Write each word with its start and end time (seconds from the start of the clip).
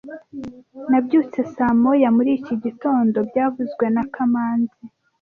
Nabyutse 0.89 1.39
saa 1.53 1.75
moya 1.81 2.09
muri 2.17 2.29
iki 2.39 2.55
gitondo 2.63 3.17
byavuzwe 3.29 3.85
na 3.95 4.03
kamanzi 4.13 4.83